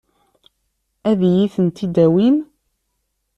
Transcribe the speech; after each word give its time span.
Ad 1.09 1.19
iyi-tent-id-tawim? 1.27 2.37